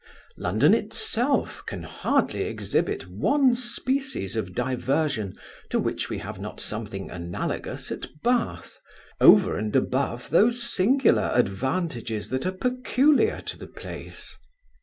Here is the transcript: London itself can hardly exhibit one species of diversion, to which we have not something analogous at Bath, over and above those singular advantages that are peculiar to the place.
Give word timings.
London 0.35 0.73
itself 0.73 1.63
can 1.67 1.83
hardly 1.83 2.45
exhibit 2.45 3.07
one 3.07 3.53
species 3.53 4.35
of 4.35 4.55
diversion, 4.55 5.37
to 5.69 5.77
which 5.77 6.09
we 6.09 6.17
have 6.17 6.39
not 6.39 6.59
something 6.59 7.11
analogous 7.11 7.91
at 7.91 8.07
Bath, 8.23 8.79
over 9.19 9.55
and 9.55 9.75
above 9.75 10.31
those 10.31 10.63
singular 10.63 11.29
advantages 11.35 12.29
that 12.29 12.47
are 12.47 12.51
peculiar 12.51 13.41
to 13.41 13.55
the 13.59 13.67
place. 13.67 14.35